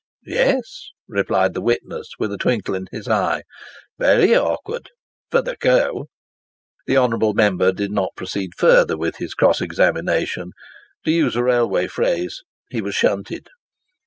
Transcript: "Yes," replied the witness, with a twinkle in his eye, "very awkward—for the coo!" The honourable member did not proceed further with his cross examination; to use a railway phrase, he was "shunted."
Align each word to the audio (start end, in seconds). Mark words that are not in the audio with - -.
"Yes," 0.25 0.89
replied 1.07 1.53
the 1.53 1.61
witness, 1.61 2.09
with 2.17 2.33
a 2.33 2.37
twinkle 2.39 2.73
in 2.73 2.87
his 2.91 3.07
eye, 3.07 3.43
"very 3.99 4.35
awkward—for 4.35 5.43
the 5.43 5.55
coo!" 5.57 6.07
The 6.87 6.97
honourable 6.97 7.35
member 7.35 7.71
did 7.71 7.91
not 7.91 8.15
proceed 8.15 8.55
further 8.57 8.97
with 8.97 9.17
his 9.17 9.35
cross 9.35 9.61
examination; 9.61 10.53
to 11.05 11.11
use 11.11 11.35
a 11.35 11.43
railway 11.43 11.85
phrase, 11.85 12.41
he 12.71 12.81
was 12.81 12.95
"shunted." 12.95 13.45